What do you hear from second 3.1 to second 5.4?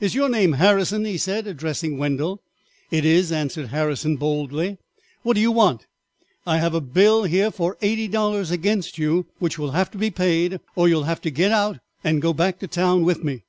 answered Harrison boldly; "what do